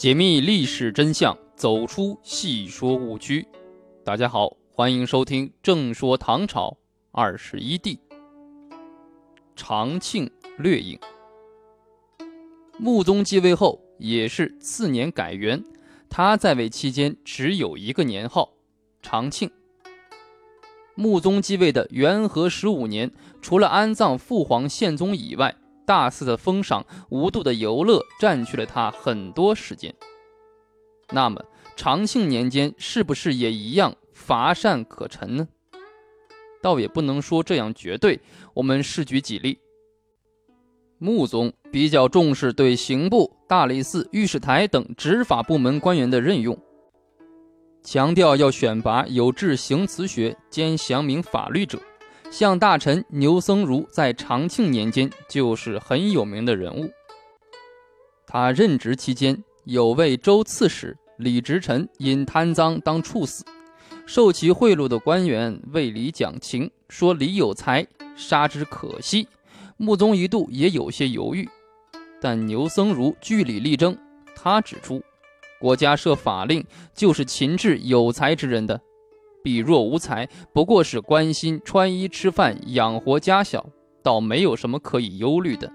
[0.00, 3.46] 解密历史真相，走出戏说误区。
[4.02, 6.74] 大家好，欢迎收听《正说唐朝
[7.12, 7.96] 二十一帝》。
[9.54, 10.98] 长庆略影。
[12.78, 15.62] 穆宗继位后，也是次年改元。
[16.08, 18.54] 他在位期间只有一个年号——
[19.02, 19.50] 长庆。
[20.94, 23.12] 穆宗继位的元和十五年，
[23.42, 25.54] 除了安葬父皇宪宗以外，
[25.90, 29.92] 大肆的封赏、无度的游乐，占据了他很多时间。
[31.10, 31.44] 那么，
[31.74, 35.48] 长庆年间是不是也一样乏善可陈呢？
[36.62, 38.20] 倒也不能说这样绝对。
[38.54, 39.58] 我们试举几例。
[40.98, 46.56] 穆宗比较重视对刑部、大理寺、御史台等执法部门官员的任用，
[47.82, 51.80] 强调要选拔有志行辞学兼详明法律者。
[52.30, 56.90] 像大臣牛僧孺在长庆年间就是很有名的人物。
[58.26, 63.44] 他任职期间，有位州刺史李直臣因贪赃当处死，
[64.06, 69.26] 受其贿赂的官员为李讲情，说李有才，杀之可惜。
[69.76, 71.48] 穆宗一度也有些犹豫，
[72.20, 73.98] 但牛僧孺据理力争，
[74.36, 75.02] 他指出，
[75.58, 78.80] 国家设法令就是擒治有才之人的。
[79.42, 83.64] 彼若无才，不过是关心穿衣吃饭、养活家小，
[84.02, 85.70] 倒没有什么可以忧虑的。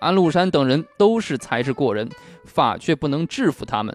[0.00, 2.08] 安禄山等人都是才智过人，
[2.44, 3.94] 法却不能制服他们。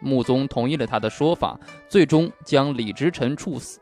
[0.00, 3.80] 穆宗同意了他的说法，最终将李直臣处死。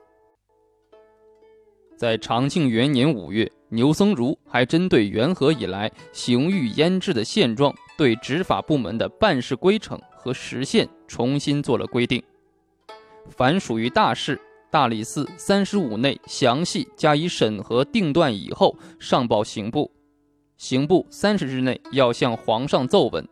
[1.97, 12.23] 在长庆元年五月，牛僧孺还针对元和以来刑狱腌制的现状，对执法部门的办事规程和时限重新做了规定。
[13.31, 19.91] 凡属于大事，大理寺三十五内详细加以审核定断以后，上报刑部；
[20.56, 23.27] 刑部三十日内要向皇上奏闻。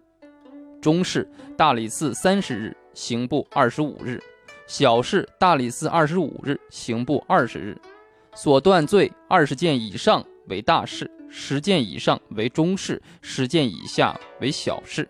[0.81, 4.19] 中事，大理寺三十日，刑部二十五日；
[4.67, 7.77] 小事，大理寺二十五日，刑部二十日。
[8.35, 15.07] 所断罪二十件以上为大事，十件以上为中事，十件以下为小事。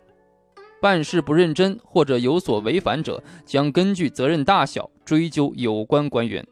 [0.80, 6.46] 办事不认真或者有所违反者，将根据责任大小追究有关官员。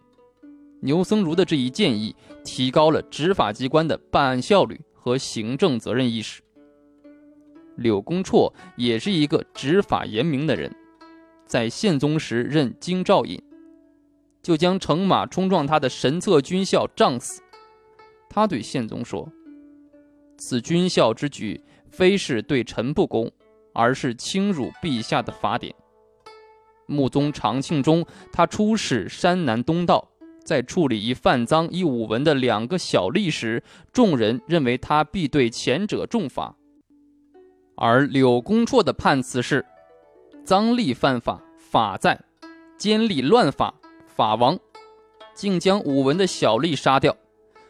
[0.81, 6.43] 牛僧孺的这一建议，提高了执法机关的办案效率和行政责任意识。
[7.77, 10.75] 柳公绰也是一个执法严明的人，
[11.47, 13.43] 在宪宗时任京兆尹，
[14.43, 17.41] 就将乘马冲撞他的神策军校杖死。
[18.28, 19.27] 他对宪宗说
[20.37, 21.60] ：“此军校之举，
[21.91, 23.31] 非是对臣不公。”
[23.73, 25.75] 而是轻辱陛下的法典。
[26.87, 30.09] 穆宗长庆中，他出使山南东道，
[30.45, 33.62] 在处理一犯赃一武文的两个小吏时，
[33.93, 36.55] 众人认为他必对前者重罚。
[37.77, 39.65] 而柳公绰的判词是：
[40.45, 42.17] 赃吏犯法，法在；
[42.77, 43.75] 奸吏乱法，
[44.07, 44.59] 法亡。
[45.34, 47.17] 竟将武文的小吏杀掉。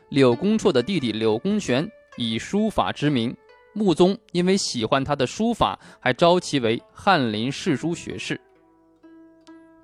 [0.08, 3.36] 柳公绰的弟弟柳公权以书法之名。
[3.78, 8.38] 穆宗因为喜欢他的书法，还招其为翰林侍书学士。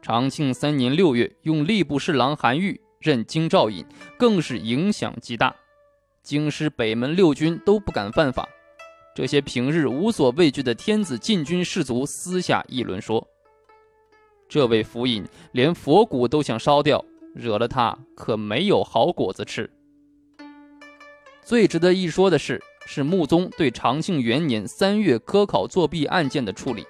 [0.03, 3.87] 长庆三年六月，用吏部侍郎韩愈任京兆尹，
[4.19, 5.55] 更是影响极大。
[6.25, 8.49] 京师北门六军都不敢犯法，
[9.15, 13.25] 这些平日无所畏惧的天子禁军士卒私下议论说
[14.49, 19.71] ：“这位府尹连佛骨都想烧掉，惹了他可没有好果子吃。”
[21.45, 22.61] 最值得一说的是。
[22.87, 26.85] 是穆宗对长庆元年三月科考作弊案件的处理。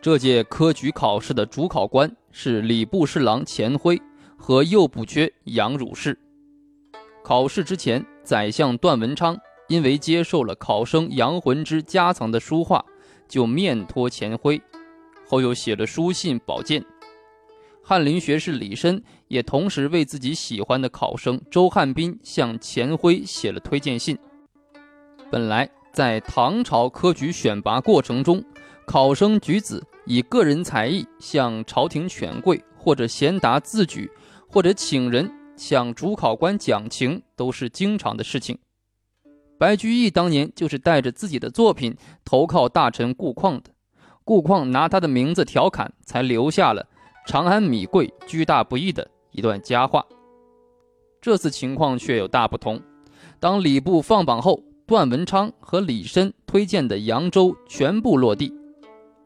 [0.00, 4.00] 这届科举考试的主考官是礼部侍郎钱辉
[4.36, 6.18] 和右补缺杨汝士。
[7.24, 9.36] 考试之前，宰相段文昌
[9.68, 12.84] 因为接受了考生杨浑之家藏的书画，
[13.28, 14.60] 就面托钱辉，
[15.26, 16.82] 后又写了书信保荐。
[17.82, 24.16] 翰林学士李绅也同时为自己喜欢的考生周汉斌向钱辉写了推荐信。
[25.30, 28.42] 本来在唐朝科举选拔过程中，
[28.86, 34.10] 考生举子以个人才艺向朝廷权贵或者贤达自举，
[34.48, 38.58] 或者请人向主考官讲情，都是经常的事情。
[39.58, 43.70] 白居易当年就是带着自己的作品投靠大臣顾况的，
[44.24, 46.86] 顾况拿他的名字调侃，才留下了
[47.26, 50.06] “长安米贵，居大不易”的一段佳话。
[51.20, 52.80] 这次情况却有大不同，
[53.38, 54.62] 当礼部放榜后。
[54.88, 58.50] 段文昌和李绅推荐的扬州全部落地，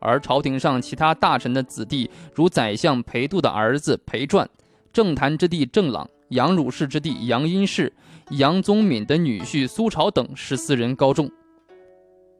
[0.00, 4.50] 而朝廷上其他大臣的子弟，如宰相裴度的儿子裴传、
[4.92, 7.92] 政坛之弟郑朗、杨汝士之弟杨殷士、
[8.30, 11.30] 杨宗敏的女婿苏朝等十四人高中。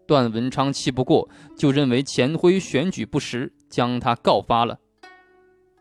[0.04, 4.76] 段文昌气不过，就认为钱辉选举不实，将他告发了。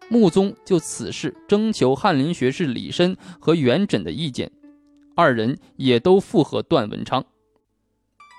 [0.09, 4.51] 穆宗就此事征求翰林学士李绅和元稹的意见，
[5.21, 7.23] 二人也都附和段文昌。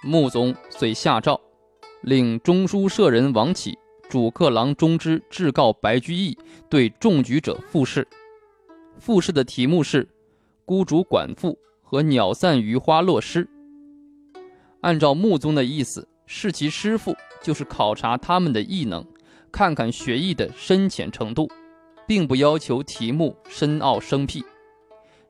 [0.02, 1.40] 穆宗遂下诏，
[2.00, 3.78] 令中书舍人王启、
[4.10, 6.36] 主客郎中之致告白居易，
[6.68, 8.04] 对中举者复试。
[8.98, 10.08] 复试的题目是
[10.66, 13.48] “孤竹管父”和“鸟散于花落诗”。
[14.82, 19.06] 按照穆宗的意思，试其师傅就是考察他们的艺能，
[19.52, 21.48] 看看学艺的深浅程度，
[22.08, 24.44] 并不要求题目深奥生僻。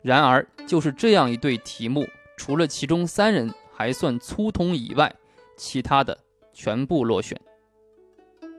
[0.02, 2.06] 然而，就是这样一对题目，
[2.36, 5.14] 除了其中三人还算粗通以外，
[5.56, 6.18] 其他的
[6.52, 7.40] 全部落选。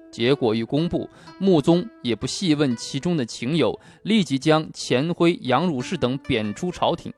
[0.09, 1.09] 结果一公布，
[1.39, 7.11] 穆宗也不细问其中的情由，立即将钱辉、杨汝士等贬出朝廷。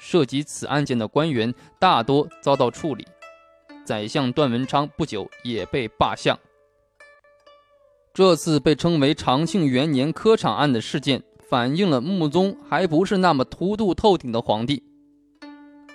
[0.00, 3.06] 涉及此案件的官员大多遭到处理，
[3.84, 6.38] 宰相段文昌不久也被罢相。
[8.14, 11.22] 这次被称为长庆元年科场案的事件，
[11.52, 14.82] 反映了穆宗还不是那么图度透顶的皇帝。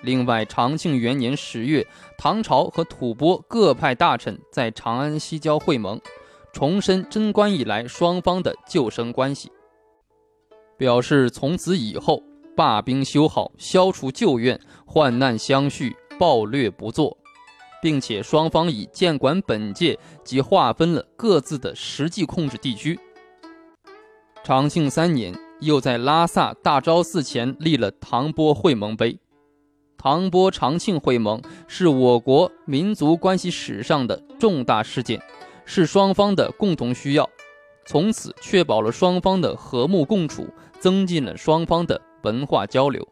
[0.02, 1.84] 另外，长庆元年十月，
[2.16, 6.00] 唐朝和吐蕃各派大臣在长安西郊会盟，
[6.52, 9.50] 重申贞观以来双方的旧生关系，
[10.76, 12.22] 表示从此以后。
[12.54, 17.18] 罢兵修好，消除旧怨，患难相续，暴掠不作，
[17.82, 22.98] 并且双方已监管本界及划分了各自的实际控制地区。
[24.44, 29.18] 长庆三年，又在拉萨大昭寺前立了唐波会盟碑。
[29.96, 35.20] 唐波长庆会盟是我国民族关系史上的重大事件，
[35.64, 37.28] 是双方的共同需要，
[37.86, 40.46] 从此确保了双方的和睦共处，
[40.78, 42.00] 增进了双方的。
[42.22, 43.06] 文化交流。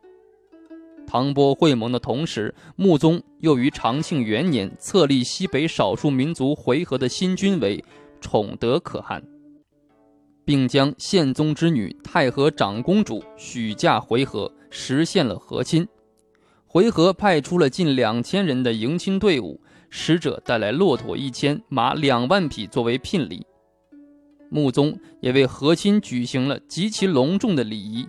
[1.07, 7.83] 唐波会盟的同时，穆宗又于长庆元年册立西北少数民族回纥的新君为
[8.21, 9.23] 宠德可汗，
[10.47, 15.87] 并将宪宗之女太和长公主许嫁回纥，实现了和亲。
[16.67, 19.61] 回纥派出了近两千人的迎亲队伍，
[19.91, 23.45] 使者带来骆驼一千，马两万匹作为聘礼。
[24.49, 28.09] 穆宗也为和亲举行了极其隆重的礼仪。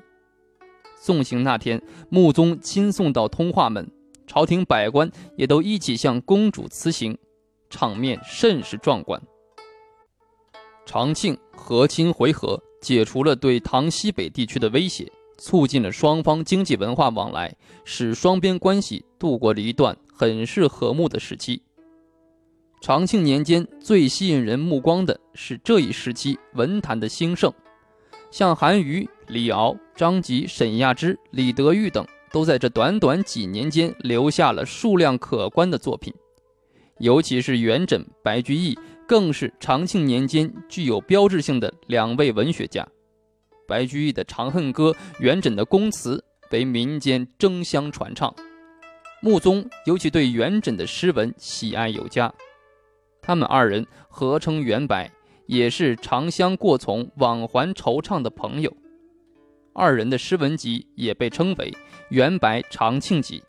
[0.96, 3.90] 送行那天，穆宗亲送到通化门，
[4.28, 7.18] 朝廷百官也都一起向公主辞行，
[7.68, 9.20] 场面甚是壮观。
[10.86, 21.62] 长庆和亲回纥，解除了对唐西北地区的威胁，促进了双方经济文化往来，使双边关系度过了一段很是和睦的时期。
[22.80, 27.52] 长庆年间最吸引人目光的是这一时期文坛的兴盛。
[28.30, 36.14] 像韩愈、李敖、张籍、沈亚之、李德裕等，都在这短短几年间留下了数量可观的作品。
[37.00, 38.78] 尤其是元稹、白居易，
[39.08, 42.88] 更是长庆年间具有标志性的两位文学家。
[43.68, 46.24] 白居易的《长恨歌》，元稹的《宫词》
[46.54, 48.34] 为民间争相传唱。
[49.22, 52.32] 穆宗尤其对元稹的诗文喜爱有加，
[53.22, 55.12] 他们二人合称元白。
[55.48, 58.76] 也是长相过从、往还惆怅的朋友，
[59.74, 61.72] 二人的诗文集也被称为
[62.10, 63.40] 《元白长庆集》。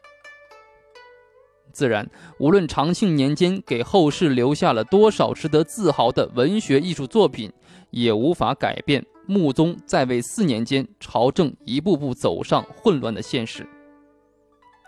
[1.78, 7.52] 自然，无论长庆年间给后世留下了多少值得自豪的文学艺术作品，
[7.90, 13.64] 也无法改变穆宗在位四年间朝政一步步走上混乱的现实。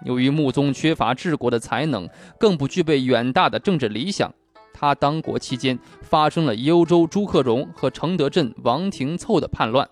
[0.04, 2.08] 由于穆宗缺乏治国的才能，
[2.40, 4.28] 更不具备远大的政治理想。
[4.72, 9.88] 他当国期间，发生了幽州朱克融和承德镇王廷凑的叛乱，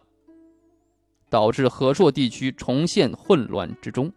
[1.31, 4.11] 导致和硕地区重现混乱之中。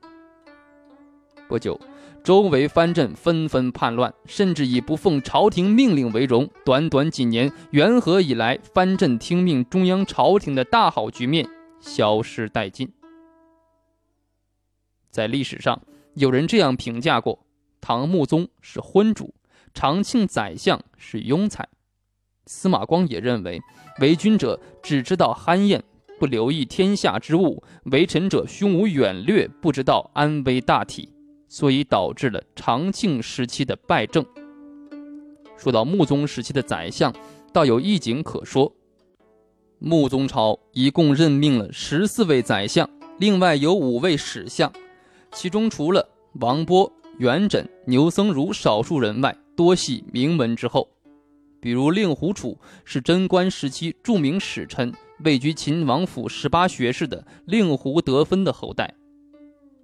[1.48, 1.78] 不久，
[2.24, 6.48] 周围藩镇纷纷叛乱，甚至以不奉朝廷命令为荣。
[6.64, 11.50] 短短几年，元和以来藩镇听命中央朝廷的大好局面
[11.80, 12.92] 消失殆尽。
[15.10, 15.82] 在历史上，
[16.14, 17.44] 有人这样评价过：
[17.82, 19.34] 唐穆宗是昏主。
[19.74, 21.68] 长庆宰相是庸才，
[22.46, 23.60] 司马光也认为，
[24.00, 25.82] 为君者只知道酣宴，
[26.20, 31.14] 不留意天下之物；为臣者胸无远略，不知道安危大体，
[31.52, 34.26] 所以导致了长庆时期的败政。
[35.58, 37.14] 说到穆宗时期的宰相，
[37.52, 38.74] 倒有一景可说：
[39.78, 42.90] 穆宗朝一共任命了十四位宰相，
[43.20, 44.72] 另外有五位史相，
[45.34, 49.38] 其中除了王波、元稹、牛僧孺少数人外。
[49.54, 50.88] 多系名门之后，
[51.60, 54.92] 比如令狐楚是贞观时期著名使臣，
[55.26, 58.88] 位居秦王府十八学士的令狐德芬的后代；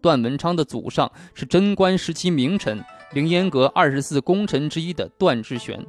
[0.01, 5.85] 段文昌的祖上是贞观时期名臣凌烟阁二十四功臣之一的段志玄，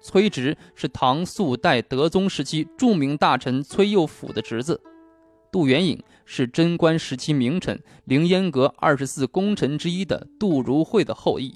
[0.00, 4.80] 崔植是唐肃代德宗时期著名大臣崔佑甫的侄子，
[5.50, 11.54] 杜元颖是贞观时期名臣凌烟阁二十四功臣之一的杜如晦的后裔。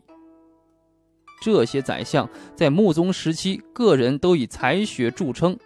[1.40, 5.58] 这些宰相在穆宗时期，个人都以才学著称，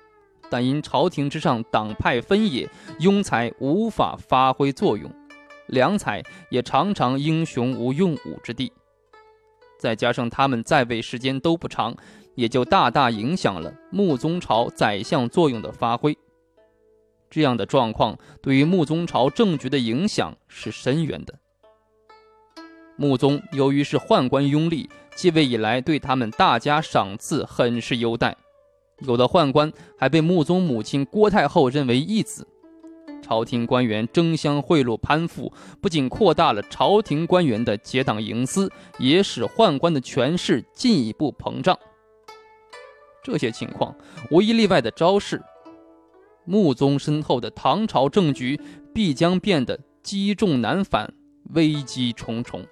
[0.51, 2.67] 但因朝廷之上党派分野，
[3.01, 5.13] 庸才无法发挥作用，
[5.69, 8.73] 良才也常常英雄无用武之地。
[9.79, 11.95] 再加上他们在位时间都不长，
[12.35, 16.17] 也就大大影响了穆宗朝宰相作用的发挥。
[17.29, 21.35] 这样的状况对于穆宗朝政局的影响是深远的。
[22.97, 24.89] 穆宗由于是宦官拥立。
[25.15, 28.37] 继位以来，对他们大加赏赐，很是优待。
[28.99, 32.47] 有的宦官还被穆宗母亲郭太后认为义子。
[33.27, 41.77] 朝廷官员争相贿赂攀附，不仅扩大了朝廷官员的结党营私，也使宦官的权势进一步膨胀。
[43.25, 43.93] 这些情况
[44.31, 45.43] 无一例外的昭示，
[46.45, 48.61] 穆宗身后的唐朝政局
[48.95, 51.13] 必将变得积重难返，
[51.55, 52.65] 危机重重。